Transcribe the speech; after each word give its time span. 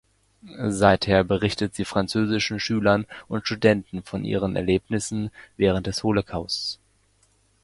Seither 0.65 1.23
berichtet 1.23 1.75
sie 1.75 1.85
französischen 1.85 2.59
Schülern 2.59 3.05
und 3.27 3.45
Studenten 3.45 4.01
von 4.01 4.25
ihren 4.25 4.55
Erlebnissen 4.55 5.29
während 5.57 5.85
des 5.85 6.01
Holocaust. 6.01 6.79